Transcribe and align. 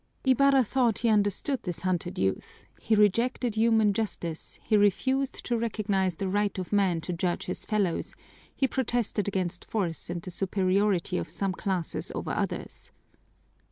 Ibarra 0.25 0.63
thought 0.63 0.97
he 0.97 1.09
understood 1.09 1.61
this 1.61 1.81
hunted 1.81 2.17
youth; 2.17 2.65
he 2.79 2.95
rejected 2.95 3.53
human 3.53 3.93
justice, 3.93 4.57
he 4.63 4.75
refused 4.75 5.45
to 5.45 5.55
recognize 5.59 6.15
the 6.15 6.27
right 6.27 6.57
of 6.57 6.73
man 6.73 7.01
to 7.01 7.13
judge 7.13 7.45
his 7.45 7.65
fellows, 7.65 8.15
he 8.55 8.67
protested 8.67 9.27
against 9.27 9.63
force 9.63 10.09
and 10.09 10.23
the 10.23 10.31
superiority 10.31 11.19
of 11.19 11.29
some 11.29 11.53
classes 11.53 12.11
over 12.15 12.31
others. 12.31 12.91